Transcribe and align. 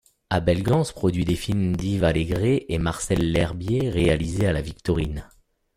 Abel 0.31 0.63
Gance 0.63 0.93
produit 0.93 1.25
les 1.25 1.35
films 1.35 1.75
d'Yves 1.75 2.03
Allégret 2.03 2.65
et 2.69 2.79
Marcel 2.79 3.19
L'Herbier 3.31 3.91
réalisés 3.91 4.47
à 4.47 4.51
La 4.51 4.61
Victorine. 4.63 5.29